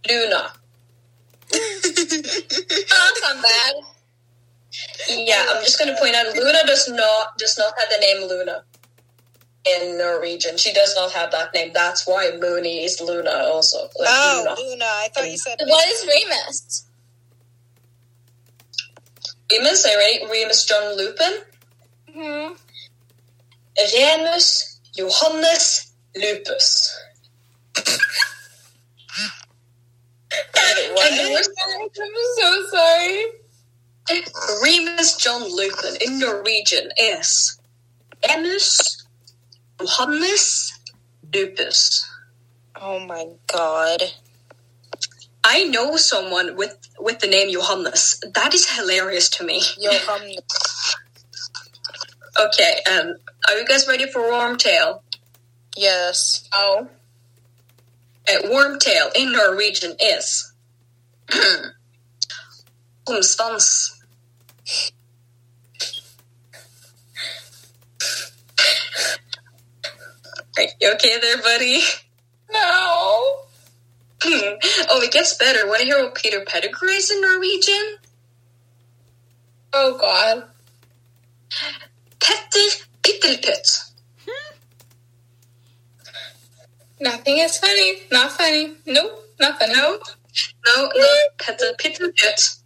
[0.09, 0.52] Luna.
[1.51, 3.75] That's not bad.
[5.09, 8.65] Yeah, I'm just gonna point out Luna does not does not have the name Luna
[9.67, 10.57] in Norwegian.
[10.57, 11.73] She does not have that name.
[11.75, 13.79] That's why Moony is Luna also.
[13.99, 14.71] Like Oh, Luna.
[14.71, 14.85] Luna.
[14.85, 15.59] I thought you said.
[15.67, 16.87] What is Remus?
[19.51, 20.31] Remus, are you?
[20.31, 21.33] Remus John Lupin.
[22.13, 22.53] Hmm.
[23.95, 26.95] Remus Johannes Lupus.
[30.31, 31.12] What?
[31.12, 33.25] And the worst I'm so sorry.
[34.62, 37.59] Remus John Lupin in Norwegian is
[38.29, 39.07] Remus
[39.81, 40.79] Johannes
[41.33, 42.09] Lupus.
[42.77, 44.03] Oh my god.
[45.45, 48.21] I know someone with with the name Johannes.
[48.35, 49.62] That is hilarious to me.
[49.81, 50.41] Johannes.
[52.41, 53.14] Okay, um,
[53.49, 55.01] are you guys ready for Wormtail?
[55.77, 56.49] Yes.
[56.53, 56.88] Oh.
[58.29, 60.53] Uh, Wormtail in Norwegian is
[63.09, 63.95] Omsvans.
[70.57, 71.81] Right, you okay there, buddy?
[72.51, 72.59] No.
[74.25, 75.67] oh, it gets better.
[75.69, 77.97] Want to hear what Peter Pettigrew is in Norwegian?
[79.73, 80.49] Oh, God.
[82.19, 83.88] Petter Pittelputt.
[87.01, 88.03] Nothing is funny.
[88.11, 88.75] Not funny.
[88.87, 89.25] Nope.
[89.41, 89.75] Not funny.
[89.75, 89.99] No,
[90.67, 91.07] no, no,
[91.39, 92.61] Petter Pittelputt.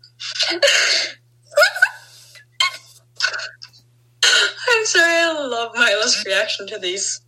[4.68, 7.20] I'm sorry, I love Milo's reaction to these.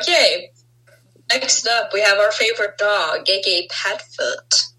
[0.00, 0.50] Okay,
[1.30, 4.72] next up we have our favorite dog, aka Padfoot.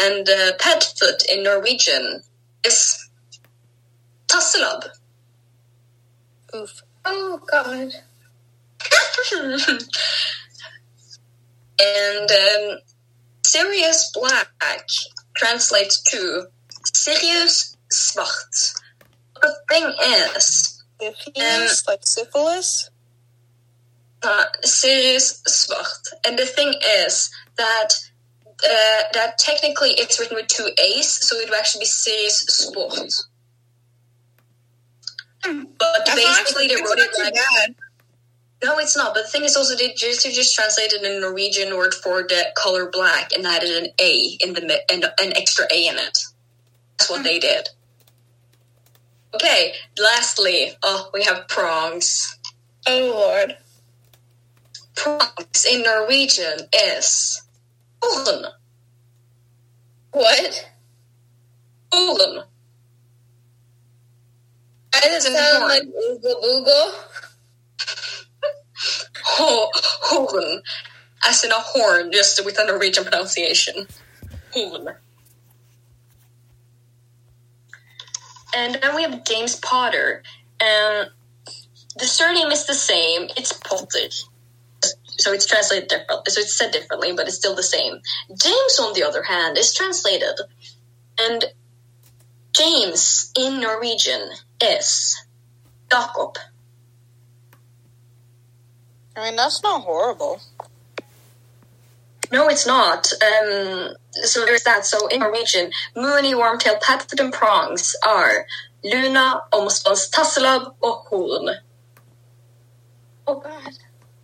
[0.00, 2.22] And uh, Padfoot in Norwegian
[2.64, 3.10] is
[4.28, 4.88] Tasselab.
[6.54, 6.82] Oof.
[7.04, 7.92] Oh, God.
[11.80, 12.78] and um,
[13.44, 14.48] Sirius Black
[15.36, 16.46] translates to
[16.84, 18.80] Sirius Svart.
[19.40, 19.92] The thing
[20.34, 21.88] is, Syphilis?
[21.88, 22.90] like syphilis?
[24.22, 27.88] uh, Sirius Svart, and the thing is that
[28.62, 33.12] uh, that technically it's written with two A's, so it would actually be Sirius Sport.
[35.42, 37.34] But basically, they wrote it like.
[38.62, 39.14] No, it's not.
[39.14, 42.46] But the thing is also they just they just translated a Norwegian word for the
[42.56, 46.18] color black and added an A in the and an extra A in it.
[46.98, 47.68] That's what they did.
[49.34, 49.72] Okay.
[49.98, 52.38] Lastly, oh, we have prongs.
[52.86, 53.56] Oh, Lord.
[54.94, 57.42] Prongs in Norwegian is
[58.02, 58.46] Olen.
[60.10, 60.68] What?
[61.92, 62.44] Olen.
[64.92, 66.92] That doesn't sound like Oogle Boogle.
[69.24, 70.62] Ho- Horn,
[71.26, 73.86] as in a horn, just with a Norwegian pronunciation.
[74.52, 74.94] Horn.
[78.54, 80.22] And then we have James Potter.
[80.60, 81.10] And
[81.98, 83.28] the surname is the same.
[83.36, 84.08] It's Potter.
[85.18, 86.30] So it's translated differently.
[86.30, 88.00] So it's said differently, but it's still the same.
[88.28, 90.34] James, on the other hand, is translated.
[91.18, 91.44] And
[92.52, 94.30] James in Norwegian
[94.62, 95.16] is
[95.90, 96.36] Jakob.
[99.20, 100.40] I mean, that's not horrible.
[102.32, 103.12] No, it's not.
[103.12, 104.86] Um, so there's that.
[104.86, 108.46] So in Norwegian, Moony, Wormtail, Padfoot, and Prongs are
[108.84, 111.56] Luna, Omspans, Tasselab, og Horn.
[113.26, 113.72] Oh, God.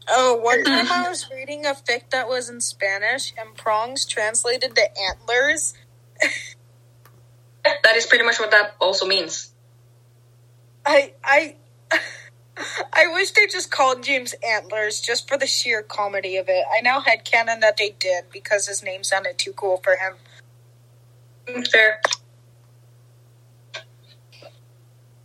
[0.09, 4.75] Oh, one time I was reading a fic that was in Spanish, and prongs translated
[4.77, 5.75] to antlers.
[7.83, 9.51] That is pretty much what that also means.
[10.85, 11.57] I I
[12.93, 16.65] I wish they just called James Antlers just for the sheer comedy of it.
[16.75, 21.65] I now had canon that they did because his name sounded too cool for him.
[21.65, 22.01] Fair.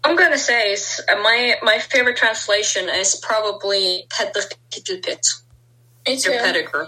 [0.03, 5.41] I'm gonna say uh, my my favorite translation is probably Petter Kittelpit.
[6.07, 6.31] Me too.
[6.31, 6.87] Your Pettigrew.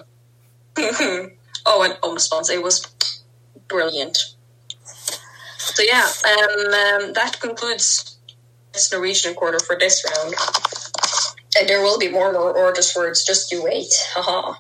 [1.66, 2.50] oh, and Omspans.
[2.50, 2.88] It was
[3.68, 4.18] brilliant.
[5.58, 8.13] So So yeah, um, um, that concludes
[8.74, 10.36] this Norwegian quarter for this round.
[11.58, 13.24] And there will be more orders words.
[13.24, 13.94] Just you wait.
[14.14, 14.56] Haha.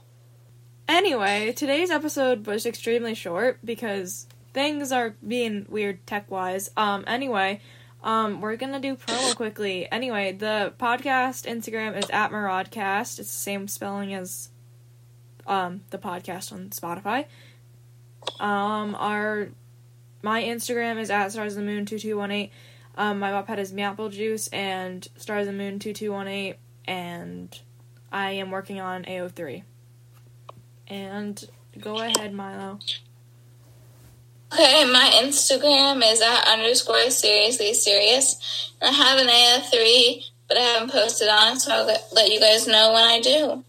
[0.88, 6.70] Anyway, today's episode was extremely short because things are being weird tech wise.
[6.78, 7.62] Um, anyway,
[8.04, 9.92] um, we're gonna do promo quickly.
[9.92, 13.18] Anyway, the podcast Instagram is at Maraudcast.
[13.18, 14.50] It's the same spelling as
[15.48, 17.26] um the podcast on Spotify.
[18.40, 19.50] Um, our
[20.22, 22.52] my Instagram is at stars of the moon two two one eight.
[22.96, 27.60] Um, my Wattpad is Meow Juice and stars the moon two two one eight, and
[28.12, 29.64] I am working on AO three.
[30.88, 31.44] And
[31.80, 32.80] go ahead, Milo.
[34.54, 38.72] Okay, my Instagram is at underscore seriously serious.
[38.80, 42.68] I have an AO3, but I haven't posted on it, so I'll let you guys
[42.68, 43.64] know when I do.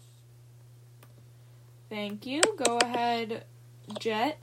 [1.89, 2.41] Thank you.
[2.63, 3.45] Go ahead,
[3.97, 4.37] Jet.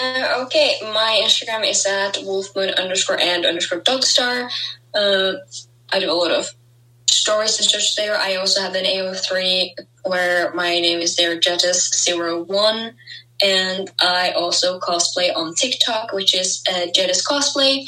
[0.00, 4.50] Uh, okay, my Instagram is at wolfmoon underscore and underscore dogstar.
[4.92, 5.34] Uh,
[5.92, 6.52] I do a lot of
[7.08, 8.16] stories and such there.
[8.16, 9.70] I also have an AO3
[10.02, 12.94] where my name is there, Jettus01.
[13.42, 17.84] And I also cosplay on TikTok, which is uh, Jettus Cosplay.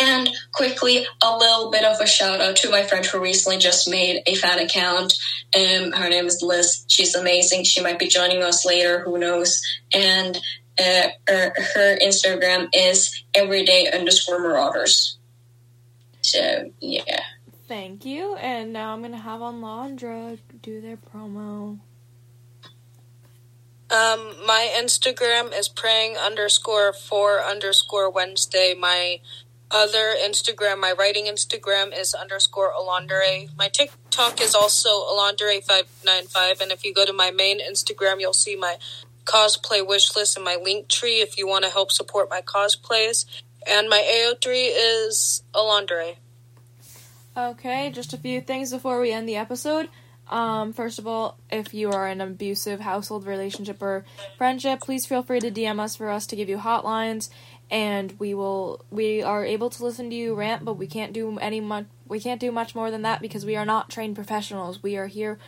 [0.00, 3.88] And quickly, a little bit of a shout out to my friend who recently just
[3.88, 5.12] made a fan account.
[5.54, 6.84] Um, her name is Liz.
[6.88, 7.64] She's amazing.
[7.64, 9.00] She might be joining us later.
[9.00, 9.60] Who knows?
[9.92, 10.40] And
[10.78, 15.18] uh, her, her Instagram is everyday underscore marauders.
[16.22, 17.20] So yeah.
[17.68, 18.36] Thank you.
[18.36, 21.78] And now I'm gonna have Alondra do their promo.
[23.90, 28.74] Um, my Instagram is praying underscore for underscore Wednesday.
[28.78, 29.20] My
[29.70, 33.48] other Instagram, my writing Instagram is underscore Alondere.
[33.56, 36.60] My TikTok is also Alondere595.
[36.60, 38.76] And if you go to my main Instagram, you'll see my
[39.24, 43.24] cosplay wish list and my link tree if you want to help support my cosplays.
[43.68, 46.16] And my AO3 is Alondere.
[47.36, 49.88] Okay, just a few things before we end the episode.
[50.28, 54.04] Um, first of all, if you are in an abusive household relationship or
[54.38, 57.28] friendship, please feel free to DM us for us to give you hotlines,
[57.70, 58.84] and we will.
[58.90, 61.86] We are able to listen to you rant, but we can't do any much.
[62.12, 64.82] We can't do much more than that because we are not trained professionals.
[64.82, 65.38] We are here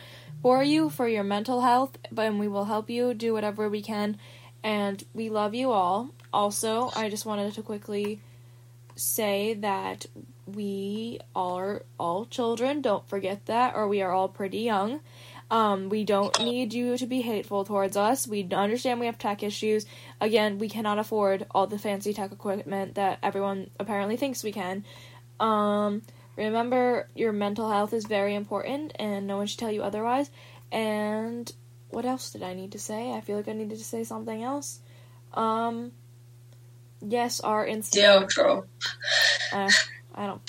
[0.41, 4.17] for you for your mental health, and we will help you do whatever we can.
[4.63, 6.09] And we love you all.
[6.33, 8.19] Also, I just wanted to quickly
[8.95, 10.07] say that
[10.47, 12.81] we are all children.
[12.81, 15.01] Don't forget that, or we are all pretty young.
[15.51, 18.27] Um, we don't need you to be hateful towards us.
[18.27, 19.85] We understand we have tech issues.
[20.19, 24.83] Again, we cannot afford all the fancy tech equipment that everyone apparently thinks we can.
[25.39, 26.01] Um,
[26.37, 30.29] remember, your mental health is very important, and no one should tell you otherwise.
[30.71, 31.51] And
[31.89, 33.13] what else did I need to say?
[33.13, 34.79] I feel like I needed to say something else.
[35.33, 35.91] Um,
[37.01, 38.23] yes, our Instagram.
[39.53, 39.71] Uh,
[40.15, 40.41] I don't.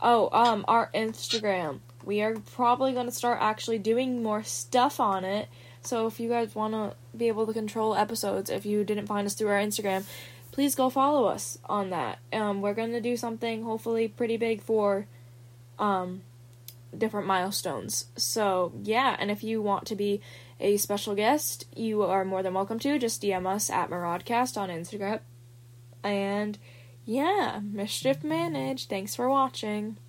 [0.00, 1.80] Oh, um, our Instagram.
[2.04, 5.48] We are probably going to start actually doing more stuff on it.
[5.80, 9.26] So if you guys want to be able to control episodes, if you didn't find
[9.26, 10.04] us through our Instagram,
[10.52, 12.18] please go follow us on that.
[12.32, 15.06] Um, we're going to do something hopefully pretty big for
[15.78, 16.22] um
[16.96, 18.06] different milestones.
[18.16, 20.20] So, yeah, and if you want to be
[20.60, 22.98] a special guest, you are more than welcome to.
[22.98, 25.20] Just DM us at Maraudcast on Instagram.
[26.02, 26.58] And
[27.04, 28.88] yeah, mischief managed.
[28.88, 29.98] Thanks for watching.